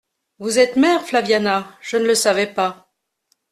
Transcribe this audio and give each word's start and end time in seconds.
Vous 0.39 0.57
êtes 0.57 0.77
mère, 0.77 1.05
Flaviana, 1.05 1.77
je 1.79 1.95
ne 1.97 2.05
le 2.07 2.15
savais 2.15 2.51
pas. 2.51 2.91